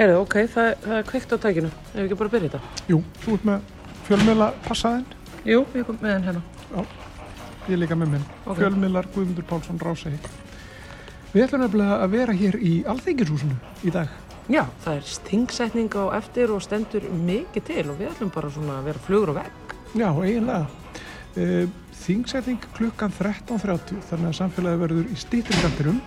[0.00, 1.70] Heyrðu, ok, það, það er kveikt á tækinu.
[1.90, 2.84] Ef við ekki bara byrja þetta.
[2.88, 3.72] Jú, þú ert með
[4.06, 6.42] fjölmiðla passaðinn, Jú, ég kom með henn hérna.
[7.66, 8.24] ég er líka með minn.
[8.46, 8.58] Ok.
[8.58, 10.18] Fjölmiðlar Guðmundur Pálsson Rásegi.
[11.34, 14.08] Við ætlum nefnilega að vera hér í Alþingishúsinu í dag.
[14.50, 18.78] Já, það er stingsetning á eftir og stendur mikið til og við ætlum bara svona
[18.80, 19.76] að vera flugur á vegg.
[20.00, 20.66] Já, eiginlega.
[21.36, 21.68] Uh,
[22.00, 26.00] þingsetting klukkan 13.30 þannig að samfélagi verður í stýtringandirum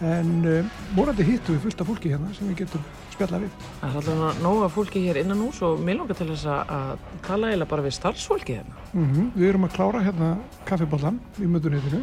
[0.00, 3.66] en uh, morandi hittu við fullt af fólki hérna sem við getum spjallað við.
[3.80, 7.50] Það er alltaf nóga fólki hér innan hús og mér langar til þess að, tala
[7.50, 8.86] eiginlega bara við starfsfólki hérna.
[8.94, 10.30] Mm Við erum að klára hérna
[10.68, 12.02] kaffiballan í mötunitinu.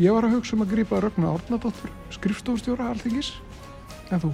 [0.00, 3.34] Ég var að hugsa um að grípa Rögna Árnadóttur, skrifstofustjóra Alþingis.
[4.10, 4.30] En þú?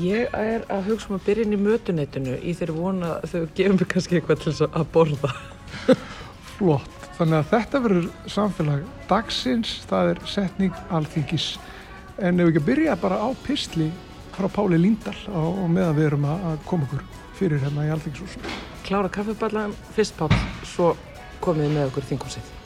[0.00, 3.40] Ég er að hugsa um að byrja inn í mötuneytinu í þeirri vona að þau
[3.58, 5.32] gefum mig kannski eitthvað til þess að borða.
[6.56, 6.95] Flott.
[7.16, 11.46] Þannig að þetta verður samfélag dagsins, það er setning Alþingis.
[12.20, 13.86] En ef við ekki að byrja bara á pistli
[14.36, 17.06] frá Páli Líndal á, og meðan við erum að koma okkur
[17.38, 18.52] fyrir hérna í Alþingishúsinu.
[18.84, 20.36] Klára kaffiballan fyrst pátt,
[20.68, 20.92] svo
[21.40, 22.52] komið þið með okkur þingumsið.
[22.52, 22.65] Í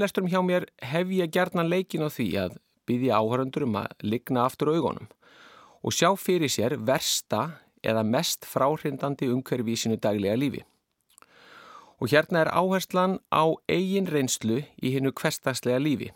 [0.00, 2.54] fyrirlesturum hjá mér hef ég gerðnan leikin á því að
[2.88, 5.10] byggja áhörundur um að ligna aftur augunum
[5.84, 10.64] og sjá fyrir sér versta eða mest fráhrindandi umhverfi í sínu daglega lífi.
[12.00, 16.10] Og hérna er áherslan á eigin reynslu í hinnu hverstagslega lífi.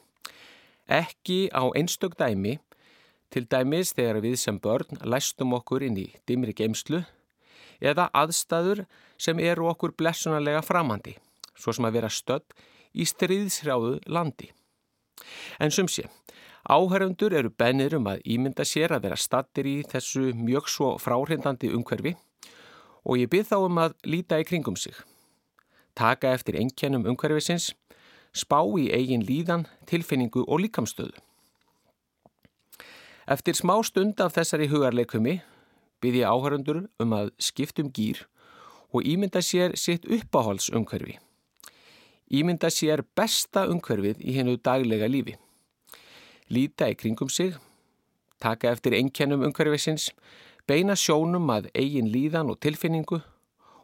[0.89, 2.57] Ekki á einstök dæmi,
[3.29, 7.05] til dæmis þegar við sem börn læstum okkur inn í dimri geimslu
[7.85, 8.87] eða aðstæður
[9.19, 11.19] sem eru okkur blessunarlega framandi,
[11.53, 14.51] svo sem að vera stödd í stríðsrjáðu landi.
[15.59, 16.07] En sum sé,
[16.65, 21.73] áhærundur eru bennir um að ímynda sér að vera stattir í þessu mjög svo fráhrindandi
[21.75, 22.15] umhverfi
[23.05, 24.95] og ég byrð þá um að líta í kringum sig.
[25.95, 27.73] Taka eftir einkennum umhverfisins,
[28.35, 31.15] spá í eigin líðan, tilfinningu og líkamstöðu.
[33.31, 35.39] Eftir smá stund af þessari hugarleikumi
[36.03, 38.27] byrð ég áhærundur um að skiptum gýr
[38.93, 41.17] og ímynda sér sitt uppáhaldsumhverfi
[42.31, 45.37] ímynda sér besta umhverfið í hennu daglega lífi.
[46.53, 47.55] Líta í kringum sig,
[48.41, 50.11] taka eftir einkennum umhverfisins,
[50.69, 53.21] beina sjónum að eigin líðan og tilfinningu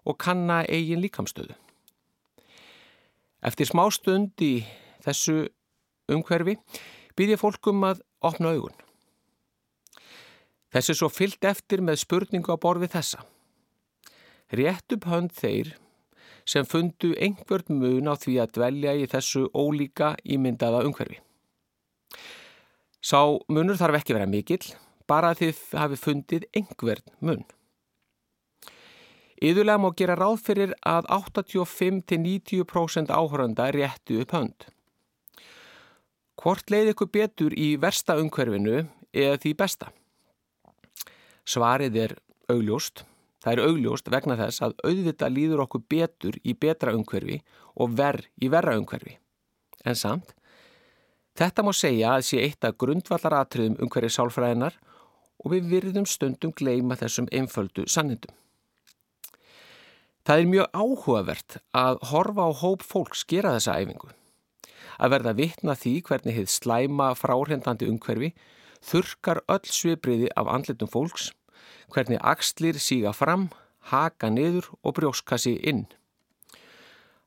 [0.05, 1.57] og kanna eigin líkamstöðu.
[3.41, 4.61] Eftir smá stund í
[5.05, 5.49] þessu
[6.13, 6.59] umhverfi
[7.17, 8.77] býð ég fólkum að opna augun.
[10.71, 13.25] Þessi svo fyllt eftir með spurningu á borfi þessa.
[14.55, 15.75] Rétt upp hönd þeir
[16.45, 21.21] sem fundu einhvern mun á því að dvelja í þessu ólíka ímyndaða umhverfi.
[23.01, 24.65] Sá munur þarf ekki vera mikill,
[25.09, 27.45] bara að þið hafi fundið einhvern mun.
[29.41, 34.67] Íðulega má gera ráð fyrir að 85-90% áhöranda réttu upp hönd.
[36.41, 39.89] Hvort leið ykkur betur í versta umhverfinu eða því besta?
[41.49, 42.15] Svarið er
[42.53, 43.05] augljóst.
[43.41, 47.41] Það er augljóst vegna þess að auðvitað líður okkur betur í betra umhverfi
[47.81, 49.17] og verð í verra umhverfi.
[49.85, 50.35] En samt,
[51.41, 54.77] þetta má segja að sé eitt af grundvallaratriðum umhverfi sálfræðinar
[55.41, 58.35] og við virðum stundum gleima þessum einföldu sannindum.
[60.29, 64.11] Það er mjög áhugavert að horfa á hóp fólks gera þessa æfingu.
[65.01, 68.35] Að verða vitna því hvernig hefð slæma fráhrindandi umhverfi
[68.85, 71.31] þurkar öll svipriði af andlitum fólks
[71.91, 73.49] hvernig axlir síga fram,
[73.93, 75.87] haka niður og brjóskassi inn.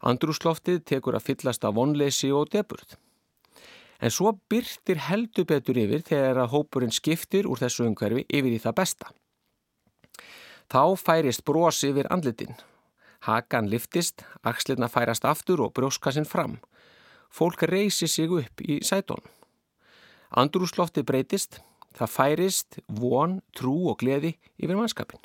[0.04, 2.98] Andrúsloftið tekur að fyllast af vonleysi og deburð.
[4.04, 8.60] En svo byrtir heldur betur yfir þegar að hópurinn skiptir úr þessu umhverfi yfir í
[8.60, 9.12] það besta.
[10.68, 12.58] Þá færist bros yfir andlitin.
[13.24, 16.58] Hakan liftist, axlirna færast aftur og brjóskassinn fram.
[17.32, 19.32] Fólk reysi sig upp í sætónum.
[20.36, 21.62] Andrúsloftið breytist,
[21.94, 25.22] Það færist, von, trú og gleði yfir mannskapin.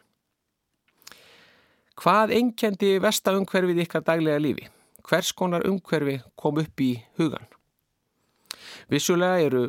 [1.98, 4.68] Hvað einkendi vesta umhverfið ykkar daglega lífi?
[5.08, 7.48] Hvers konar umhverfi kom upp í hugan?
[8.92, 9.64] Vissulega eru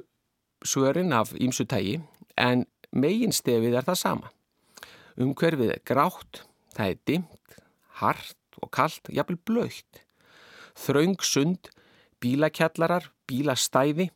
[0.66, 1.98] svörin af ímsu tægi
[2.38, 4.30] en megin stefið er það sama.
[5.20, 6.44] Umhverfið er grátt,
[6.76, 7.58] það er dimt,
[8.00, 10.04] hart og kallt, jafnvel blöytt.
[10.80, 11.72] Þraung sund,
[12.24, 14.10] bílakjallarar, bílastæði,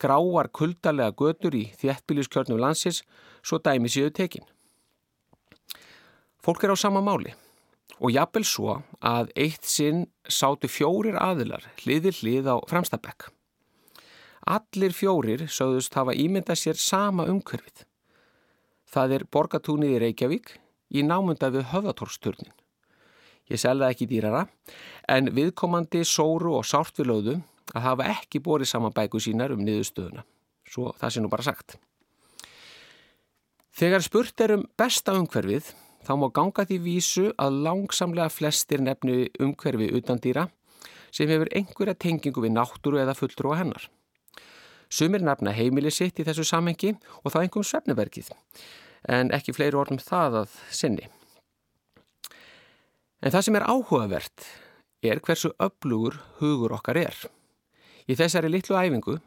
[0.00, 3.02] gráar kuldalega götur í þjættbíliskjörnum landsins,
[3.44, 4.46] svo dæmi séu tekin.
[6.40, 7.34] Fólk er á sama máli
[8.00, 13.28] og jafnvel svo að eitt sinn sátu fjórir aðilar hliðir hlið á fremstabekk.
[14.48, 17.84] Allir fjórir sögðust hafa ímyndað sér sama umhverfið.
[18.88, 20.54] Það er borgatúnið í Reykjavík
[20.96, 22.54] í námunda við höfðatórsturnin.
[23.50, 24.46] Ég selða ekki dýrara
[25.10, 27.36] en viðkomandi sóru og sárt við lögðu
[27.74, 30.24] að hafa ekki borið saman bæku sínar um niðurstöðuna.
[30.70, 31.76] Svo það sé nú bara sagt.
[33.70, 35.70] Þegar spurt er um besta umhverfið
[36.06, 40.48] þá má ganga því vísu að langsamlega flestir nefnu umhverfi utan dýra
[41.14, 43.88] sem hefur einhverja tengingu við náttúru eða fulltrú á hennar.
[44.90, 48.30] Sumir nefna heimili sitt í þessu samhengi og þá einhverjum svefnuverkið,
[49.06, 51.10] en ekki fleiri orðum það að sinni.
[53.22, 54.48] En það sem er áhugavert
[55.06, 57.16] er hversu öflugur hugur okkar er.
[58.10, 59.20] Í þessari litlu æfingu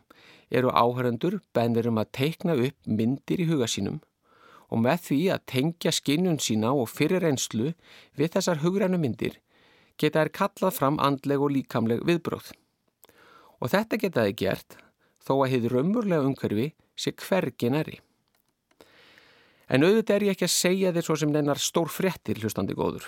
[0.52, 4.02] eru áhörendur bennir um að teikna upp myndir í huga sínum
[4.74, 7.72] og með því að tengja skinnun sína og fyrir reynslu
[8.20, 9.38] við þessar hugrænu myndir
[10.02, 12.50] geta þær kallað fram andleg og líkamleg viðbróð.
[13.62, 14.80] Og þetta geta þið gert
[15.24, 18.00] þó að hefur raunmurlega umhverfi sé hvergi næri.
[19.70, 23.06] En auðvitað er ég ekki að segja þér svo sem nennar stór frettir hlustandi góður.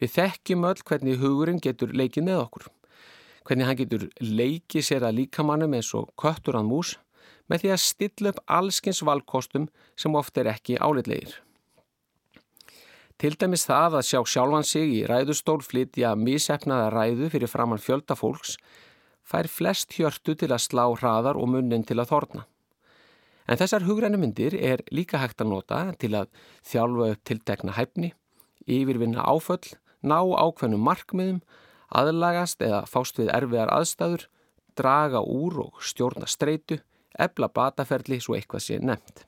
[0.00, 2.66] Við þekkjum öll hvernig hugurinn getur leikið með okkur.
[3.46, 6.96] Hvernig hann getur leikið sér að líkamannum eins og köttur án mús
[7.46, 11.36] með því að stilla upp allskins valkostum sem oft er ekki álitlegir.
[13.16, 18.16] Til dæmis það að sjá sjálfan sig í ræðustól flytja mísefnaða ræðu fyrir framann fjölda
[18.18, 18.58] fólks
[19.26, 22.44] fær flest hjörtu til að slá hraðar og munnin til að þorna.
[23.46, 26.28] En þessar hugrænu myndir er líka hægt að nota til að
[26.66, 28.12] þjálfa upp tiltekna hæfni,
[28.66, 31.40] yfirvinna áföll, ná ákveðnum markmiðum,
[31.88, 34.26] aðlagast eða fást við erfiðar aðstæður,
[34.76, 36.80] draga úr og stjórna streitu,
[37.18, 39.24] ebla bataferli svo eitthvað sé nefnt.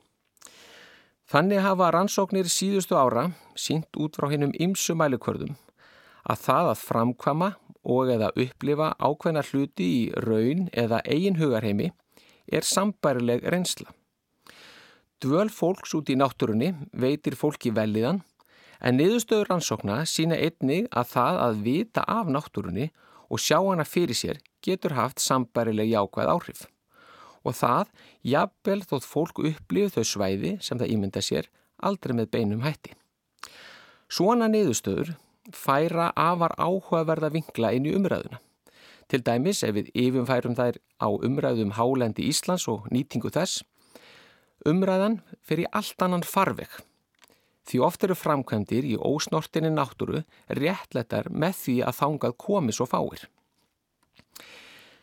[1.29, 5.53] Þannig hafa rannsóknir síðustu ára sínt út frá hennum ymsu mælikvörðum
[6.29, 7.49] að það að framkvama
[7.89, 11.91] og eða upplifa ákveðna hluti í raun eða eigin hugarheimi
[12.49, 13.93] er sambærileg reynsla.
[15.21, 18.23] Dvöl fólks út í náttúrunni veitir fólki veliðan
[18.79, 22.89] en niðurstöður rannsókna sína einnig að það að vita af náttúrunni
[23.29, 26.67] og sjá hana fyrir sér getur haft sambærileg jákvæð áhrif
[27.47, 27.91] og það
[28.33, 31.49] jafnvel þótt fólk upplifið þau svæði sem það ímynda sér
[31.79, 32.95] aldrei með beinum hætti.
[34.09, 35.13] Svona niðurstöður
[35.55, 38.41] færa afar áhugaverða vingla inn í umræðuna.
[39.09, 43.63] Til dæmis ef við yfirfærum þær á umræðum hálendi Íslands og nýtingu þess,
[44.69, 46.69] umræðan fer í allt annan farveg.
[47.67, 50.23] Því oft eru framkvæmdir í ósnortinni náttúru
[50.59, 53.25] réttletar með því að þángað komi svo fáir.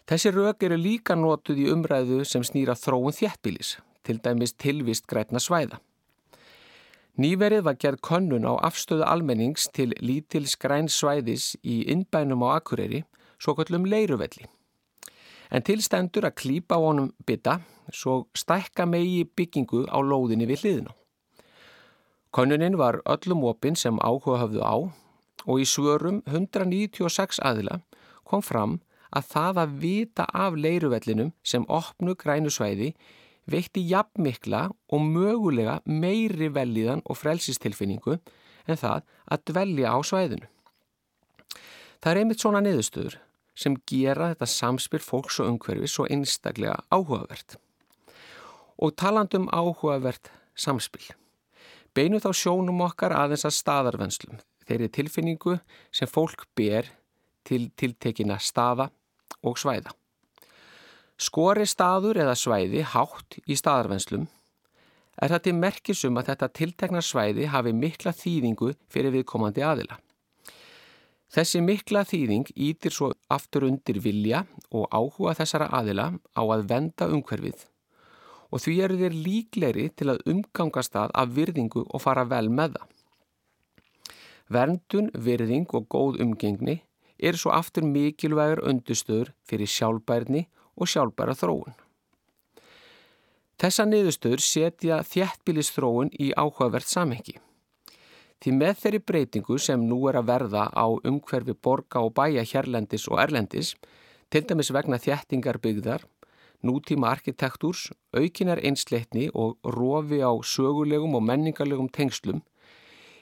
[0.07, 5.43] Þessi rauk eru líka nótuð í umræðu sem snýra þróun þjættbílis, til dæmis tilvist grætna
[5.43, 5.81] svæða.
[7.17, 13.07] Nýverið var gerð könnun á afstöðu almennings til lítils græn svæðis í innbænum á Akureyri,
[13.41, 14.45] svo kallum leiruvelli.
[15.51, 20.93] En tilstendur að klýpa á honum bytta, svo stækka megi byggingu á lóðinni við hliðinu.
[22.37, 24.77] Könnunin var öllum opinn sem áhuga hafðu á
[25.49, 27.79] og í svörum 196 aðila
[28.29, 28.75] kom fram
[29.09, 32.91] að það að vita af leiruvellinum sem opnu grænusvæði
[33.49, 40.53] veitti jafnmikla og mögulega meiri velíðan og frelsistilfinningu en það að dvelja á svæðinu.
[42.05, 43.21] Það er einmitt svona niðurstöður
[43.57, 47.57] sem gera þetta samspil fólks og umhverfi svo einstaklega áhugavert.
[48.77, 51.17] Og talandum áhugavert samspil.
[51.97, 55.55] Beinu þá sjónum okkar aðeins að staðarvenslum, þeirri tilfinningu
[55.95, 56.91] sem fólk ber
[57.47, 58.91] til tiltekina staða
[59.41, 59.95] og svæða.
[61.17, 64.27] Skori staður eða svæði hátt í staðarvenslum
[65.25, 69.97] er til merkisum að þetta tiltekna svæði hafi mikla þýðingu fyrir viðkomandi aðila.
[71.33, 77.09] Þessi mikla þýðing ítir svo aftur undir vilja og áhuga þessara aðila á að venda
[77.09, 77.65] umhverfið
[78.51, 82.77] og því eru þeir líkleri til að umgangast það af virðingu og fara vel með
[82.77, 82.93] það.
[84.47, 86.81] Verndun, virðing og góð umgengni
[87.19, 91.75] er svo aftur mikilvægur undustöður fyrir sjálfbærni og sjálfbæra þróun.
[93.57, 97.39] Þessa niðurstöður setja þjættbílistróun í áhugavert samhengi.
[98.37, 103.07] Því með þeirri breytingu sem nú er að verða á umhverfi borga og bæja hérlendis
[103.09, 103.73] og erlendis,
[104.29, 106.05] til dæmis vegna þjættingar byggðar,
[106.67, 112.43] nútíma arkitektúrs, aukinar einsleitni og rofi á sögulegum og menningarlegum tengslum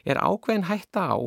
[0.04, 1.18] er ákveðin hætta á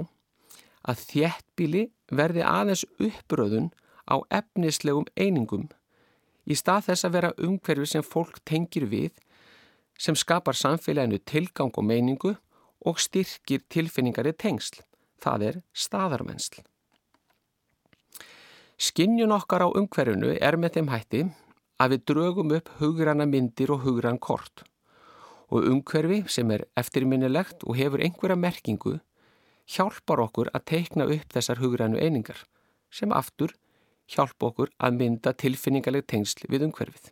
[0.88, 3.72] að þjettbíli verði aðeins uppröðun
[4.08, 5.68] á efnislegum einingum
[6.48, 9.12] í stað þess að vera umhverfi sem fólk tengir við
[9.98, 12.36] sem skapar samfélaginu tilgang og meiningu
[12.86, 14.84] og styrkir tilfinningari tengsl,
[15.20, 16.62] það er staðarmennsl.
[18.78, 21.24] Skinnjun okkar á umhverfinu er með þeim hætti
[21.82, 24.64] að við drögum upp hugranna myndir og hugrann kort
[25.48, 28.98] og umhverfi sem er eftirminnilegt og hefur einhverja merkingu
[29.76, 32.44] hjálpar okkur að teikna upp þessar hugrannu einingar
[32.92, 33.54] sem aftur
[34.12, 37.12] hjálpa okkur að mynda tilfinningaleg tengsl við umhverfið.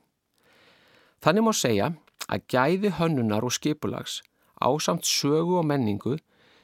[1.23, 1.91] Þannig má segja
[2.31, 4.21] að gæði hönnunar og skipulags
[4.59, 6.17] á samt sögu og menningu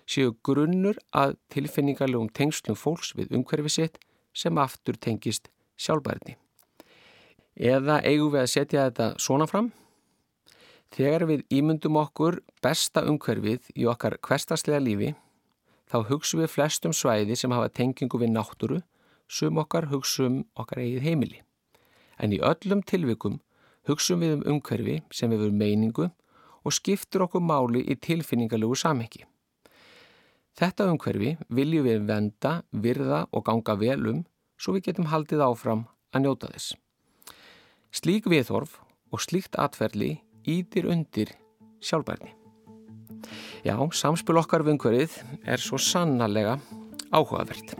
[0.08, 4.00] séu grunnur að tilfinningalegum tengslum fólks við umhverfið sitt
[4.34, 6.38] sem aftur tengist sjálfbærni.
[7.62, 9.68] Eða eigum við að setja þetta svona fram?
[10.91, 15.12] Þegar við ímyndum okkur besta umhverfið í okkar hverstaslega lífi,
[15.86, 18.82] þá hugsaum við flestum svæði sem hafa tengingu við náttúru,
[19.30, 21.39] sum okkar hugsaum okkar eigið heimili.
[22.18, 23.38] En í öllum tilvikum
[23.86, 26.10] hugsaum við um umhverfi sem verum meiningu
[26.65, 29.27] og skiptur okkur máli í tilfinningarlegu samhengi.
[30.58, 34.24] Þetta umhverfi viljum við venda, virða og ganga vel um
[34.58, 36.74] svo við getum haldið áfram að njóta þess.
[37.91, 38.77] Slík viðhorf
[39.12, 40.13] og slíkt atferðli
[40.48, 41.33] ítir undir
[41.83, 42.31] sjálfbærni.
[43.67, 46.55] Já, samspil okkar við umhverfið er svo sannarlega
[47.12, 47.75] áhugavert.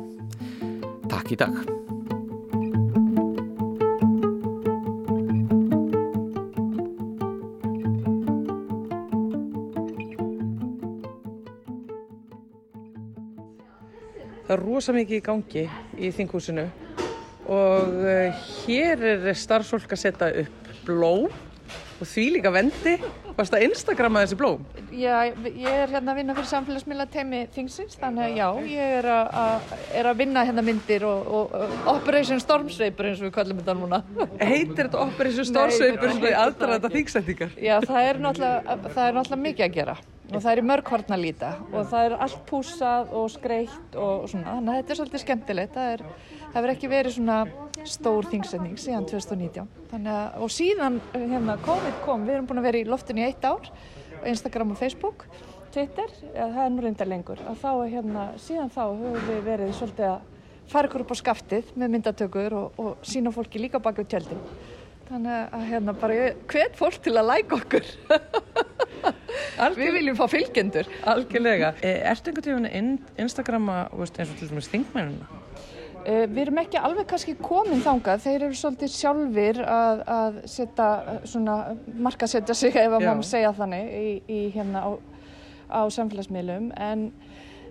[1.08, 1.56] Takk í dag.
[14.44, 16.68] Það er rosa mikið í gangi í þinghúsinu
[17.52, 21.32] og eh, hér er starfsfólk að setja upp blóm
[22.02, 22.96] og því líka vendi.
[23.32, 24.64] Varst það Instagrama þessi blóm?
[24.92, 29.08] Já, ég er hérna að vinna fyrir samfélagsmiðla teimi Þingsins, þannig að já, ég er
[29.14, 33.36] að, að, er að vinna hérna myndir og, og, og Operation Stormsveipur eins og við
[33.38, 34.02] kallum þetta núna.
[34.42, 37.56] Heitir þetta Operation Stormsveipur sem er aðdraða þetta þingsættingar?
[37.56, 39.98] Já, það er, það er náttúrulega mikið að gera
[40.32, 41.52] og það er í mörg hortna líta.
[41.72, 45.76] Og það er allt púsað og skreitt og svona, þannig að þetta er svolítið skemmtilegt,
[45.76, 46.04] það er,
[46.42, 47.38] það hefur ekki verið svona
[47.92, 52.68] stór þingsetning síðan 2019, þannig að, og síðan hérna COVID kom, við erum búin að
[52.70, 53.72] vera í loftinu í eitt ár,
[54.32, 55.26] Instagram og Facebook,
[55.72, 59.74] Twitter, ja, það er nú reyndar lengur, að þá hérna, síðan þá höfum við verið
[59.80, 60.20] svolítið að
[60.72, 64.40] fara ykkur upp á skaftið með myndatökur og, og sína fólki líka baka út tjöldin.
[65.10, 67.90] Þannig að hérna bara hvet fólk til að læka okkur.
[69.62, 70.88] Við viljum fá fylgjendur.
[71.06, 71.76] Algjörlega.
[71.86, 75.42] Ertu einhvern tíðan Instagrama veist, eins og til dæmis þingmænuna?
[76.02, 78.24] Uh, við erum ekki alveg kannski komin þangað.
[78.24, 80.88] Þeir eru svolítið sjálfur að, að setja
[81.30, 81.58] svona
[81.94, 84.90] markasetja sig ef að maður segja þannig í, í hérna á,
[85.70, 87.06] á samfélagsmiðlum en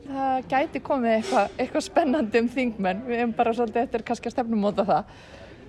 [0.06, 3.02] það gæti komið eitthvað eitthva spennandi um þingmenn.
[3.08, 5.10] Við erum bara svolítið eftir kannski að stefnum móta það.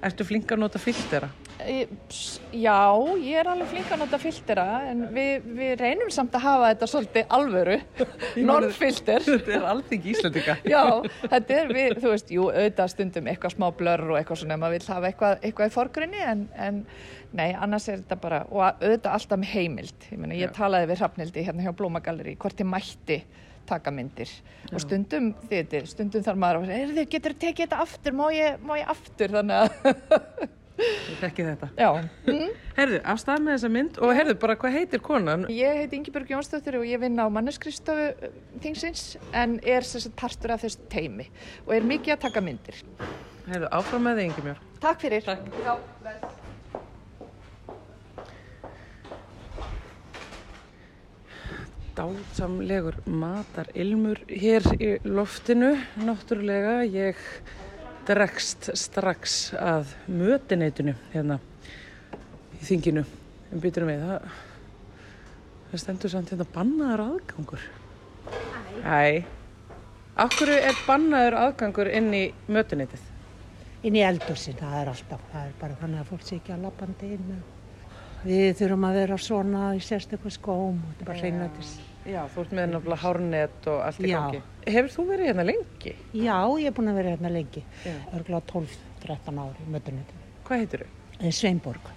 [0.02, 1.28] Ertu flink að nota filtera?
[1.62, 2.78] Já,
[3.22, 6.88] ég er alveg flink að nota filtera en við, við reynum samt að hafa þetta
[6.90, 7.76] svolítið alvöru,
[8.50, 9.26] norðfilter.
[9.30, 10.56] Þetta er alþing íslendika.
[10.74, 10.82] Já,
[11.22, 14.80] þetta er við, þú veist, jú, auðvitað stundum eitthvað smá blörr og eitthvað svona, maður
[14.80, 16.82] vil hafa eitthvað, eitthvað í forgrunni en, en
[17.38, 20.10] nei, annars er þetta bara, og auðvitað alltaf með heimild.
[20.10, 23.22] Ég, meni, ég talaði við Hrafnildi hérna hjá Blómagalleri, hvort ég mætti
[23.72, 24.72] taka myndir Já.
[24.72, 28.66] og stundum þetta, stundum þarf maður að segja, getur þið tekið þetta aftur, má ég,
[28.66, 30.50] má ég aftur, þannig að
[30.82, 31.70] Ég þekki þetta.
[31.78, 31.90] Já.
[32.26, 32.54] Mm.
[32.78, 35.46] Herðu, afstæð með þessa mynd og herðu bara hvað heitir konan?
[35.54, 38.32] Ég heiti Ingeborg Jónsdóttir og ég vinna á manneskristofu
[38.64, 41.30] þingsins en er sérstaklega partur af þessu teimi
[41.68, 42.84] og er mikið að taka myndir.
[43.52, 44.70] Herðu, áfram með þig Ingemjörg.
[44.82, 45.28] Takk fyrir.
[45.28, 45.52] Takk.
[45.62, 45.76] Já,
[52.02, 56.80] Dásamlegur matar ilmur hér í loftinu, náttúrulega.
[56.90, 57.20] Ég
[58.08, 61.38] dregst strax að mötineitinu hérna
[62.58, 63.04] í þinginu.
[63.52, 64.26] En bytturum við það,
[65.68, 67.68] það stendur samt hérna bannaður aðgangur.
[68.82, 69.22] Æ.
[70.26, 73.06] Akkur er bannaður aðgangur inn í mötineitið?
[73.86, 76.66] Inn í eldursin, það er alltaf það er bara þannig að fólk sé ekki að
[76.66, 77.32] lappandi inn.
[78.26, 82.42] Við þurfum að vera svona í sérstöku skóm og þetta er bara hreinlætis Já, þú
[82.42, 84.40] ert með náttúrulega hárnett og allt í gangi.
[84.66, 85.92] Hefur þú verið hérna lengi?
[86.18, 87.62] Já, ég er búin að vera hérna lengi.
[88.18, 90.30] Örgulega 12-13 ári í mötunetinu.
[90.48, 91.30] Hvað heitir þau?
[91.38, 91.92] Sveinborg.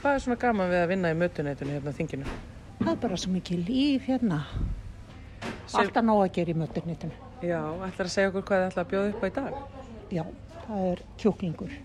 [0.00, 2.34] Hvað er svona gaman við að vinna í mötunetinu hérna á þinginu?
[2.80, 4.40] Það er bara svo mikið líf hérna.
[5.70, 5.80] Sem...
[5.84, 7.22] Alltaf nóg að gera í mötunetinu.
[7.44, 9.58] Já, ætlar að segja okkur hvað þið ætlar að bjóða upp á í dag?
[10.14, 10.24] Já,
[10.66, 11.76] það er kjúklingur.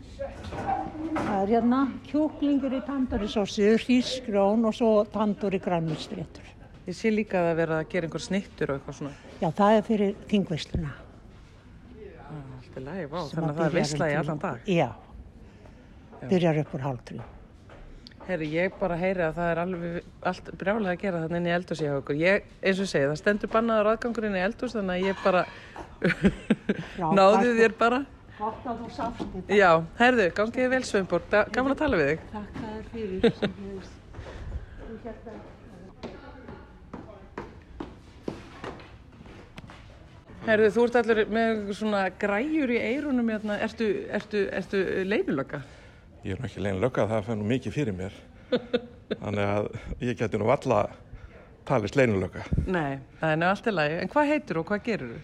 [0.49, 6.55] Það er hérna kjúklingur í tandurisósi, hrísgrón og svo tandur í grannmustréttur.
[6.89, 9.11] Ég sé líka að það vera að gera einhver snittur og eitthvað svona.
[9.43, 10.93] Já, það er fyrir þingveisluna.
[12.59, 14.71] Allt er lægi, vá, þannig að það er veistla í allan dag.
[14.73, 14.87] Já,
[16.31, 17.19] byrjar upp úr hálf trú.
[18.29, 21.53] Herri, ég bara heyri að það er alveg allt brjálega að gera þannig inn í
[21.55, 22.17] eldhús hjá okkur.
[22.21, 25.23] Ég, eins og ég segi, það stendur bannaður aðgangur inn í eldhús þannig að ég
[25.23, 25.45] bara
[27.19, 28.01] náði þér bara.
[28.39, 29.57] Gott að þú sást þetta.
[29.61, 32.27] Já, herðu, gangiði vel Sveinborg, gaman að tala við þig.
[32.33, 33.39] Takk að þér fyrir.
[33.39, 33.95] sem hefur-
[34.79, 35.47] þú hérna-
[40.49, 43.85] Herðu, þú ert allir með svona græjur í eirunum hérna, ertu,
[44.17, 45.59] ertu, ertu leinulöka?
[46.25, 48.15] Ég er ekki löggað, það nú mikið fyrir mér.
[49.21, 49.67] Þannig að
[50.07, 50.79] ég geti nú valla
[51.69, 52.47] talist leinulögga.
[52.65, 53.99] Nei, það er nefn allt í lagi.
[54.01, 55.19] En hvað heitir og hvað gerur þú?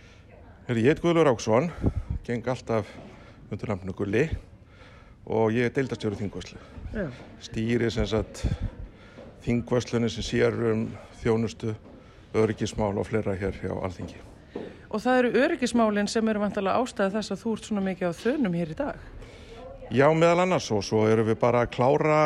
[0.67, 1.72] Herri, ég heit Guðlur Áksson,
[2.27, 2.94] geng alltaf
[3.50, 4.27] undir nafnu Gulli
[5.25, 6.62] og ég er deildastjóru þingvöslu.
[7.41, 8.46] Stýri sem sagt
[9.41, 10.86] þingvöslunni sem sér um
[11.24, 11.74] þjónustu,
[12.38, 14.22] öryggismál og fleira hér hjá Alþingi.
[14.89, 18.13] Og það eru öryggismálinn sem eru vantalega ástæða þess að þú ert svona mikið á
[18.21, 19.07] þönum hér í dag.
[19.93, 22.19] Já, meðal annars og svo erum við bara að klára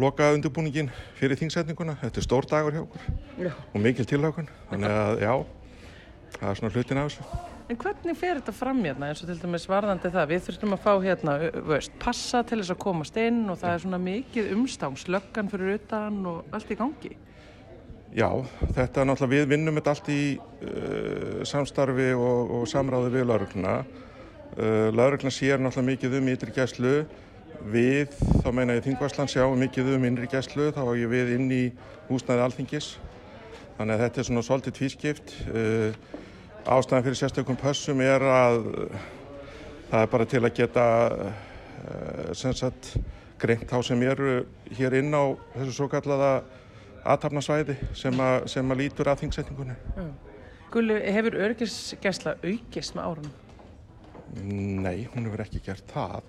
[0.00, 1.96] loka undirbúningin fyrir þingsetninguna.
[2.00, 3.06] Þetta er stór dagur hjá okkur
[3.46, 3.52] Já.
[3.52, 4.50] og mikil tilhaugun.
[4.70, 5.32] Þannig að já,
[6.36, 7.40] það er svona hlutin af þessu.
[7.70, 10.30] En hvernig fer þetta fram hérna eins og til dæmis varðandi það?
[10.32, 11.34] Við þurftum að fá hérna,
[11.70, 15.76] veist, passa til þess að komast inn og það er svona mikið umstang, slöggan fyrir
[15.76, 17.12] utan og allt í gangi.
[18.10, 18.26] Já,
[18.74, 23.74] þetta er náttúrulega, við vinnum þetta allt í uh, samstarfi og, og samráði við laurugluna.
[24.56, 26.94] Uh, laurugluna sér náttúrulega mikið um ytri gæslu.
[27.70, 31.46] Við, þá meina ég Þingvarsland sjáum mikið um innri gæslu, þá er ég við inn
[31.54, 31.60] í
[32.08, 32.88] húsnæði alþingis.
[33.78, 35.34] Þannig að þetta er svona svolítið tvískipt.
[35.54, 35.94] Uh,
[36.66, 38.58] ástæðan fyrir sérstökum pössum er að
[39.92, 40.86] það er bara til að geta
[43.40, 44.40] greint þá sem eru
[44.76, 46.40] hér inn á þessu svo kallaða
[47.04, 49.76] aðtapnasvæði sem, að- sem að lítur að þingsetningunni.
[50.70, 53.32] Gulli, hefur öryggisgæsla aukist með árunum?
[54.84, 56.22] Nei, hún hefur ekki gert það.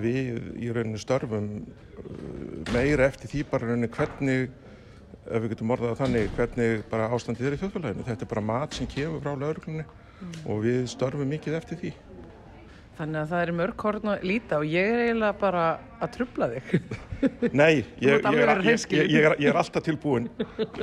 [0.00, 4.50] Við í rauninu störfum uh, meira eftir því bara rauninu hvernig,
[5.28, 8.06] ef við getum orðað þannig, hvernig bara ástandið er í þjóðfélaginu.
[8.06, 9.84] Þetta er bara mat sem kemur frá lauruglunni
[10.48, 11.92] og við störfum mikið eftir því.
[12.98, 15.64] Þannig að það er mörg horn að líta og ég er eiginlega bara
[16.02, 16.72] að trubla þig.
[17.60, 17.68] Nei,
[18.02, 20.26] ég, ég, er, ég, ég, er, ég er alltaf tilbúin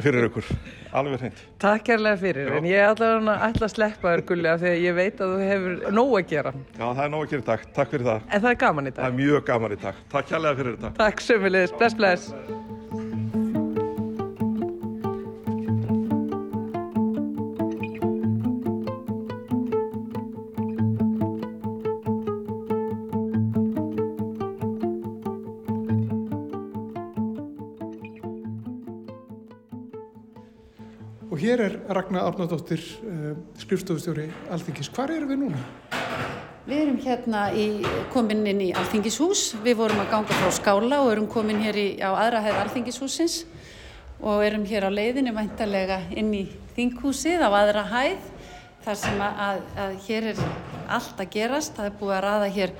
[0.04, 0.47] fyrir ykkur.
[0.95, 1.41] Alveg hreint.
[1.60, 2.56] Takk kærlega fyrir, Já.
[2.62, 5.34] en ég ætla að ætla að sleppa þér Gulli af því að ég veit að
[5.36, 6.54] þú hefur nóg að gera.
[6.80, 7.67] Já, það er nóg að gera dag.
[7.80, 8.28] Takk fyrir það.
[8.32, 9.12] En það er gaman í Það dag.
[9.12, 10.04] er mjög gaman í dag.
[10.15, 10.93] Takk kærlega fyrir þetta.
[11.04, 12.32] Takk sömulegis, bless bless.
[31.88, 34.89] Ragnar Árnardóttir, uh, skrifstofustjóri Alþingis.
[34.95, 35.62] Hvar eru við núna?
[36.65, 37.65] Við erum hérna í,
[38.13, 39.52] komin inn í Alþingishús.
[39.62, 43.43] Við vorum að ganga frá skála og erum komin hér í, á aðra hæð Alþingishúsins
[44.26, 48.32] og erum hér á leiðinu væntalega inn í þinghúsið á aðra hæð
[48.86, 50.41] þar sem að, að, að hér er
[50.98, 51.76] allt að gerast.
[51.78, 52.76] Það er búið að raða hér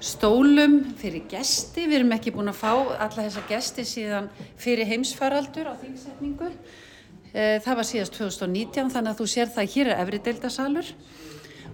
[0.00, 1.86] stólum fyrir gesti.
[1.88, 6.52] Við erum ekki búin að fá alla þessa gesti síðan fyrir heimsfaraldur á þingsetningu.
[7.30, 10.88] Eh, Það var síðast 2019 þannig að þú sér það að hér er efri deildasalur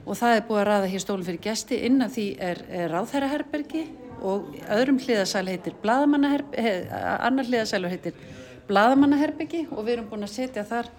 [0.07, 1.79] og það er búið að ræða hér stólum fyrir gesti.
[1.88, 3.85] Inn af því er, er ráðherraherbergi
[4.27, 8.21] og öðrum hliðasæl heitir blaðamannaherbergi, annar hliðasælur heitir
[8.69, 9.64] blaðamannaherbergi.
[9.73, 10.90] Og við erum búin að setja þar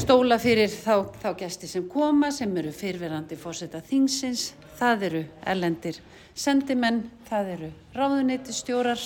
[0.00, 6.00] stóla fyrir þá, þá gesti sem koma sem eru fyrverandi fórseta þingsins, það eru ellendir
[6.34, 9.04] sendimenn, það eru ráðuneytistjórar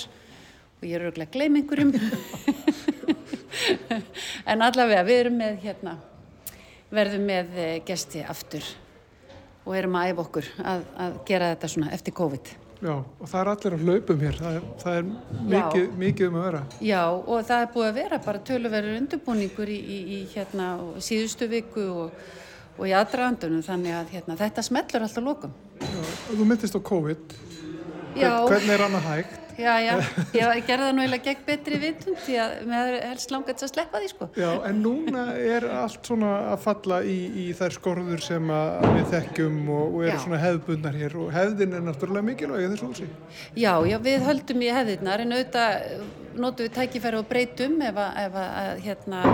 [0.78, 1.92] og ég er auðvitað gleym einhverjum
[4.50, 5.98] en allavega við erum með hérna
[6.94, 8.64] verðum með eh, gesti aftur
[9.68, 12.54] og erum að æfa okkur að, að gera þetta svona eftir COVID.
[12.78, 14.36] Já, og það er allir að hlaupum hér.
[14.38, 15.06] Það er, það er
[15.52, 16.60] mikið, mikið um að vera.
[16.86, 20.68] Já, og það er búið að vera bara töluverður undirbúningur í, í, í hérna
[21.02, 22.22] síðustu viku og,
[22.78, 25.56] og í aðdraðandunum þannig að hérna, þetta smellur alltaf lókum.
[25.82, 27.36] Já, og þú myndist á COVID.
[28.16, 29.44] Hvernig er annað hægt?
[29.58, 29.94] Já, já,
[30.54, 33.98] ég gerði það nú eiginlega gegn betri vitund því að með helst langast að sleppa
[33.98, 34.28] því sko.
[34.38, 39.10] Já, en núna er allt svona að falla í, í þær skorður sem að við
[39.16, 43.08] þekkjum og, og eru svona hefðbundnar hér og hefðin er náttúrulega mikilvæg þessu húsi.
[43.58, 46.06] Já, já, við höldum í hefðirnar en auðvitað eh,
[46.38, 49.24] notum við tækifæri og breytum ef að, ef að, að hérna,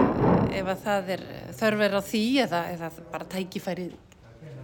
[0.49, 1.29] ef að það er
[1.61, 3.91] þörf er á því eða, eða bara tækifæri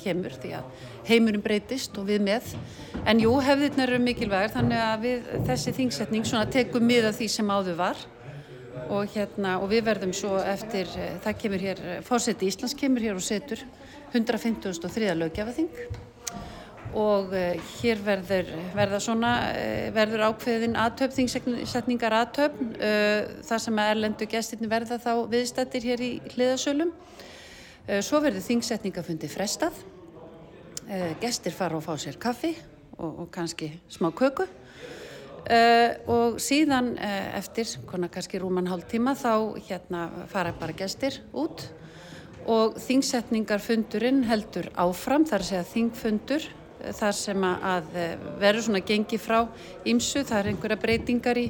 [0.00, 2.54] kemur því að heimurum breytist og við með.
[3.04, 7.52] En jú, hefðirna eru mikilvægir þannig að við, þessi þingsetning svona tekum miða því sem
[7.52, 8.02] áður var
[8.90, 13.18] og, hérna, og við verðum svo eftir, eh, það kemur hér, fórseti Íslands kemur hér
[13.18, 13.62] og setur
[14.12, 15.14] 153.
[15.14, 15.68] lögjafaþing
[16.90, 18.48] og uh, hér verður,
[18.98, 19.30] svona,
[19.94, 26.02] verður ákveðin aðtöp, þingsetningar aðtöp, uh, þar sem að erlendu gestirni verða þá viðstættir hér
[26.02, 26.90] í hliðasölum.
[28.04, 29.78] Svo verður þingsetningafundi frestað,
[31.22, 32.50] gestir fara og fá sér kaffi
[32.98, 34.46] og, og kannski smá köku.
[35.40, 41.16] Uh, og síðan uh, eftir konar kannski rúman hálf tíma þá hérna fara bara gestir
[41.32, 41.64] út.
[42.50, 46.48] Og þingsetningarfundurinn heldur áfram þar að segja þingfundur
[46.96, 47.88] þar sem að
[48.40, 49.42] verður svona gengi frá
[49.84, 51.46] ímsu, það er einhverja breytingar í,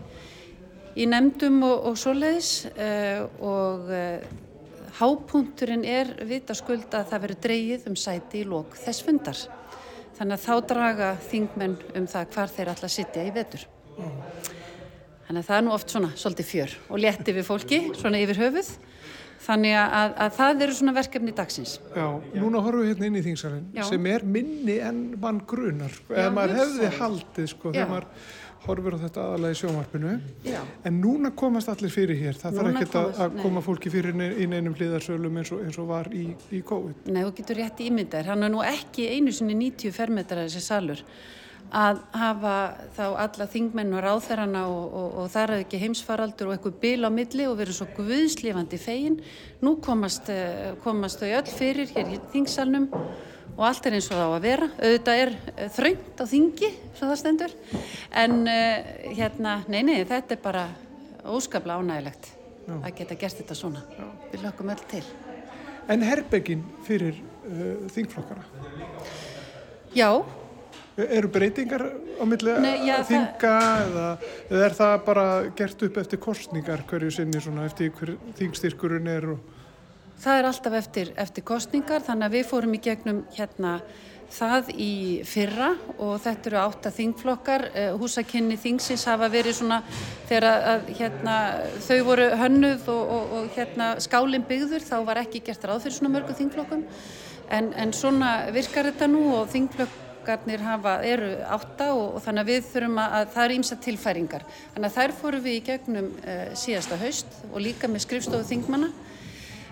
[0.99, 2.51] í nefndum og, og svoleiðis.
[3.39, 3.93] Og
[5.01, 9.43] hápunkturinn er vita skuld að það verður dreyið um sæti í lók þess fundar
[10.19, 13.69] þannig að þá draga þingmenn um það hvar þeir alltaf sitja í vetur
[15.31, 18.39] Þannig að það er nú oft svona svolítið fjör og létti við fólki, svona yfir
[18.41, 18.71] höfuð.
[19.41, 21.75] Þannig að, að það eru svona verkefni dagsins.
[21.95, 25.95] Já, núna horfum við hérna inn í þingsalinn sem er minni en mann grunar.
[26.11, 28.09] Eða maður hefði haldið sko, þegar maður
[28.67, 30.15] horfur á þetta aðalega í sjónvarpinu.
[30.45, 30.61] Já.
[30.87, 32.39] En núna komast allir fyrir hér.
[32.41, 35.81] Það núna þarf ekki að, að koma fólki fyrir í neinum hliðarsölum eins og, eins
[35.81, 37.11] og var í, í COVID.
[37.11, 38.31] Nei, þú getur rétt ímyndar.
[38.31, 41.05] Hann er nú ekki einu sinni 90 fermetrar þessi salur
[41.71, 42.55] að hafa
[42.97, 47.07] þá alla þingmenn og ráþærana og, og, og þar er ekki heimsfaraldur og eitthvað bil
[47.07, 49.21] á milli og verið svo guðslifandi fegin.
[49.63, 52.89] Nú komast, eh, komast þau öll fyrir hér í þingsalnum
[53.61, 54.67] og allt er eins og þá að vera.
[54.81, 57.57] Auðvitað er eh, þröngt á þingi, svo það stendur.
[58.23, 60.65] En uh, hérna, nei, nei, þetta er bara
[61.29, 62.31] óskaplega ánægilegt
[62.65, 62.75] Já.
[62.79, 63.85] að geta gert þetta svona.
[63.99, 64.07] Já.
[64.33, 65.05] Við lökum öll til.
[65.93, 68.47] En herbyggin fyrir uh, þingflokkara?
[69.93, 70.11] Já,
[71.01, 71.85] Eru breytingar
[72.21, 72.55] á milli
[73.09, 73.53] þinga
[73.87, 74.07] eða,
[74.51, 75.25] eða er það bara
[75.57, 79.29] gert upp eftir kostningar hverju sinni svona eftir hver þingstyrkurinn er?
[79.33, 79.60] Og...
[80.21, 83.79] Það er alltaf eftir, eftir kostningar þannig að við fórum í gegnum hérna
[84.31, 84.93] það í
[85.27, 87.65] fyrra og þetta eru átta þingflokkar.
[87.75, 89.81] Eh, húsakynni þingsins hafa verið svona
[90.29, 91.39] þegar að hérna,
[91.87, 95.99] þau voru hönnuð og, og, og hérna, skálinn byggður þá var ekki gert ráð fyrir
[95.99, 96.87] svona mörgu þingflokkum
[97.51, 102.43] en, en svona virkar þetta nú og þingflokk flokkarnir hafa, eru átta og, og þannig
[102.45, 104.43] að við þurfum að, að það eru ímsa tilfæringar.
[104.75, 108.91] Þannig að þær fórum við í gegnum uh, síðasta haust og líka með skrifstofu þingmanna.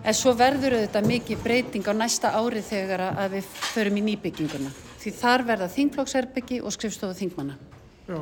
[0.07, 4.71] En svo verður auðvitað mikið breyting á næsta ári þegar að við förum í nýbygginguna.
[4.99, 7.59] Því þar verða þingflokksherbyggi og skrifstofu þingmanna.
[8.09, 8.21] Já.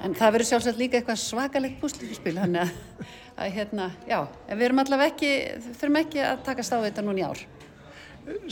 [0.00, 4.66] En það verður sjálfsagt líka eitthvað svakalegt púsliðspil, þannig að, að hérna, já, en við
[4.70, 5.32] erum allavega ekki,
[5.74, 7.42] þurfum ekki að takast á þetta núna í ár.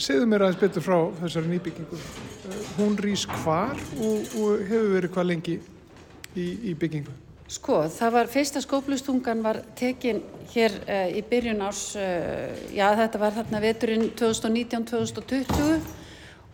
[0.01, 1.97] Segðu mér aðeins betur frá þessari nýbyggingu.
[1.97, 5.57] Eh, hún rýs hvar og, og hefur verið hvað lengi
[6.35, 7.17] í, í byggingu?
[7.49, 10.19] Sko, það var, fyrsta skóplustungan var tekin
[10.51, 15.79] hér uh, í byrjun árs, uh, já þetta var þarna veturinn 2019-2020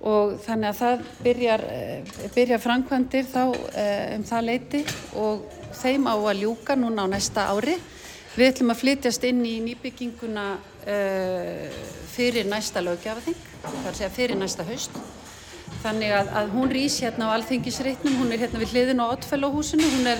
[0.07, 4.81] og þannig að það byrjar, uh, byrjar framkvæmdir þá um það leiti
[5.19, 5.43] og
[5.81, 7.75] þeim á að ljúka núna á næsta ári.
[8.37, 10.45] Við ætlum að flytjast inn í nýbygginguna
[12.11, 14.91] fyrir næsta lögjafaþing, það er að fyrir næsta haust.
[15.83, 19.87] Þannig að, að hún rýs hérna á alþengisreitnum, hún er hérna við hliðin á Ottfellóhúsinu,
[19.95, 20.19] hún er,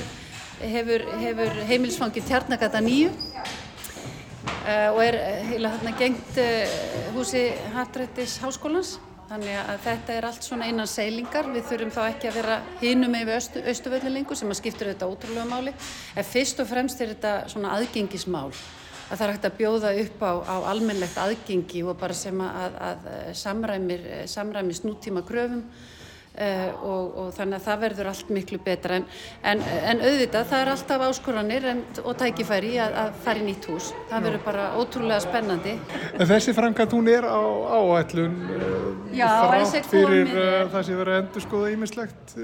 [0.62, 5.18] hefur, hefur heimilsfangið Tjarnagata nýju uh, og er
[5.50, 6.78] heila þarna gengt uh,
[7.15, 8.98] húsi Hattrættis Háskólans.
[9.26, 13.15] Þannig að þetta er allt svona einan seilingar, við þurfum þá ekki að vera hinum
[13.18, 15.74] yfir austu, austuvöllinlingu sem að skiptur þetta ótrúlega máli.
[16.13, 20.22] En fyrst og fremst er þetta svona aðgengismál að það er hægt að bjóða upp
[20.22, 23.10] á, á almennlegt aðgengi og bara sem að, að
[23.41, 25.91] samræmir, samræmis nútíma kröfum uh,
[26.36, 29.06] og, og þannig að það verður allt miklu betra en,
[29.43, 33.69] en, en auðvitað það er alltaf áskoranir en, og tækifæri að, að fara í nýtt
[33.71, 33.91] hús.
[34.10, 35.76] Það verður bara ótrúlega spennandi.
[36.15, 37.41] En þessi frangat hún er á
[37.80, 42.36] áætlun uh, þrátt fyrir uh, það sem verður endur skoða ímislegt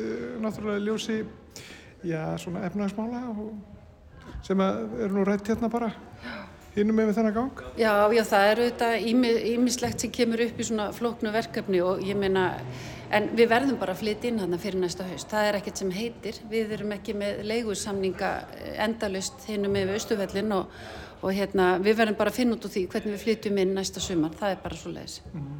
[0.41, 1.19] náttúrulega ljósi
[2.07, 3.25] já, svona efnagsmála
[4.41, 5.91] sem er nú rætt hérna bara.
[6.21, 7.61] Já hinnum með þennan gang?
[7.79, 8.89] Já, já, það eru þetta
[9.51, 12.45] ímislegt sem kemur upp í svona flóknu verkefni og ég meina,
[13.11, 15.29] en við verðum bara að flytja inn hann fyrir næsta haust.
[15.31, 16.39] Það er ekkert sem heitir.
[16.51, 18.31] Við erum ekki með leigursamninga
[18.87, 20.71] endalust hinnum með Östuvellin og,
[21.21, 24.03] og hérna, við verðum bara að finna út úr því hvernig við flytjum inn næsta
[24.03, 24.35] sumar.
[24.39, 25.19] Það er bara svo leiðis.
[25.35, 25.59] Mm.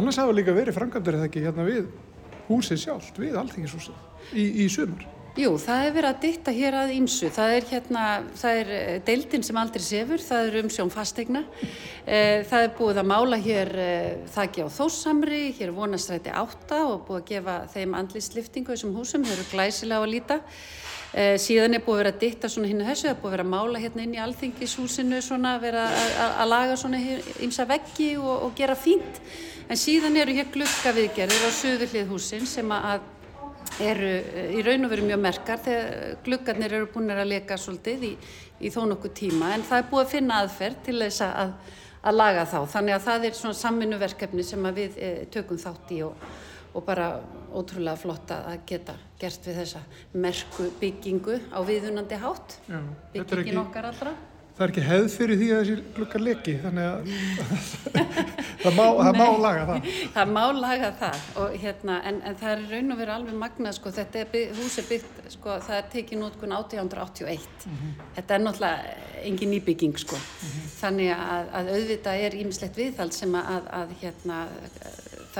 [0.00, 1.88] Annars hafa líka verið frangandur eða ekki hérna við
[2.50, 5.06] húsið sjálft, við Alþingishúsið í, í sumar.
[5.38, 7.28] Jú, það er verið að ditta hér að ímsu.
[7.30, 8.04] Það er hérna,
[8.40, 11.42] það er eh, deildin sem aldrei sefur, það er umsjón fastegna.
[12.02, 17.04] Eh, það er búið að mála hér eh, þakki á þóssamri, hér vonastræti átta og
[17.06, 20.40] búið að gefa þeim andlýsliftingu þessum húsum, þau eru glæsilega að líta.
[21.42, 23.32] Síðan er búið að vera að ditta svona hinn og þessu, það er búið að
[23.34, 25.88] vera að mála hérna inn í alþingishúsinu svona, vera
[26.36, 27.00] að laga svona
[27.42, 29.18] ímsa veggi og, og gera fínt.
[29.66, 33.02] En síðan eru hér glukkaviðgerðir á söðurlið húsin sem að
[33.78, 38.06] eru eh, í raun og veru mjög merkar þegar gluggarnir eru búin að leka svolítið
[38.10, 38.12] í,
[38.60, 41.52] í þó nokkuð tíma en það er búið að finna aðferð til þess að,
[42.00, 42.58] að laga þá.
[42.76, 46.26] Þannig að það er svona samvinnuverkefni sem við e, tökum þátt í og,
[46.74, 47.12] og bara
[47.50, 52.80] ótrúlega flott að geta gert við þessa merku byggingu á viðunandi hátt Já,
[53.14, 54.14] byggingin okkar allra
[54.60, 57.06] það er ekki hefð fyrir því að þessi lukkar leki þannig að
[58.62, 62.52] það, má, það má laga það það má laga það og, hérna, en, en það
[62.52, 65.88] er raun og verið alveg magnað sko, þetta er hús er byggt sko, það er
[65.94, 67.94] tekið nútkun 1881 mm -hmm.
[68.18, 68.98] þetta er náttúrulega
[69.30, 70.16] engin nýbygging sko.
[70.16, 70.68] mm -hmm.
[70.82, 74.44] þannig að, að auðvitað er ímislegt viðhald sem að, að hérna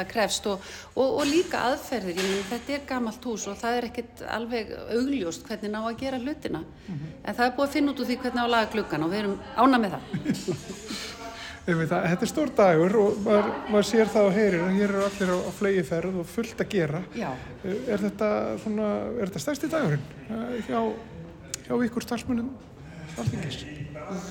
[0.00, 3.78] það krefst og, og, og líka aðferðir, ég menn þetta er gamalt hús og það
[3.78, 7.14] er ekkert alveg augljóst hvernig ná að gera hlutina mm -hmm.
[7.24, 9.10] en það er búið að finna út úr því hvernig á að laga gluggan og
[9.10, 10.02] við erum ána með það
[11.66, 15.04] það, Þetta er stór dagur og maður, maður sér það og heyrir að hér eru
[15.04, 17.30] allir á, á flegi ferð og fullt að gera Já.
[17.64, 18.30] er þetta,
[18.64, 18.88] svona,
[19.20, 20.80] er þetta stærsti dagurinn eh, hjá,
[21.66, 22.50] hjá ykkur starfsmunum
[23.18, 23.60] alþingis?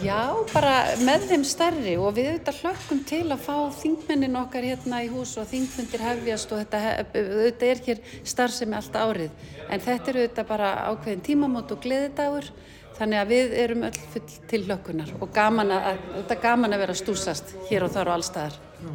[0.04, 0.74] Já, bara
[1.06, 5.38] með þeim stærri og við auðvitað hlökkum til að fá þingmennin okkar hérna í hús
[5.39, 6.82] og þingfundir hefjast og þetta
[7.13, 12.50] auðvitað er hér starfsemi allt árið en þetta er auðvitað bara ákveðin tímamót og gleðidagur
[12.98, 16.84] þannig að við erum öll full til hlökkunar og gaman að, þetta er gaman að
[16.84, 18.60] vera stúsast hér og þar og allstaðar.
[18.84, 18.92] Já.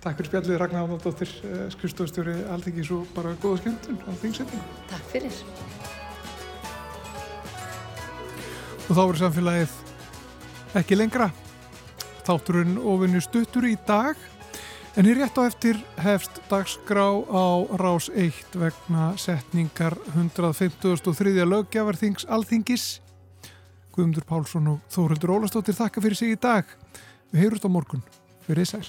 [0.00, 4.80] Takk fyrir spjallið Ragnar Ánaldóttir, eh, skrifstofstjóri Alþingis og bara góða skemmtun á þingsettingu.
[4.88, 5.42] Takk fyrir.
[8.90, 9.74] Og þá verður samfélagið
[10.80, 11.28] ekki lengra.
[12.26, 14.18] Þátturinn ofinni stuttur í dag
[14.98, 21.46] en hér rétt á eftir hefst dagsgrá á rás 1 vegna setningar 153.
[21.46, 22.88] löggefarþings alþingis.
[23.94, 26.66] Guðmundur Pálsson og Þórildur Ólastóttir þakka fyrir sig í dag.
[27.30, 28.02] Við heyrumst á morgun.
[28.48, 28.86] Fyrir sæl.